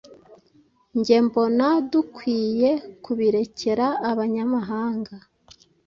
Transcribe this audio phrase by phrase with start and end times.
[0.97, 2.71] Njye mbona dukwiye
[3.03, 5.13] kubirekera abanyamahanga